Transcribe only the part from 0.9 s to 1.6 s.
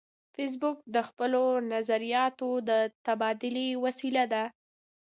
د خپلو